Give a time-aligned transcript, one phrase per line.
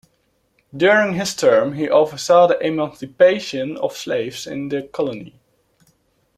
[0.75, 5.39] During his term, he oversaw the emancipation of slaves in the colony.